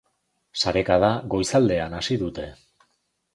Sarekada 0.61 1.09
goizaldean 1.33 1.97
hasi 1.99 2.19
dute. 2.23 2.49